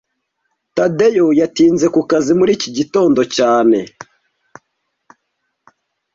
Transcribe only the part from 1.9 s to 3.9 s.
ku kazi muri iki gitondo cyane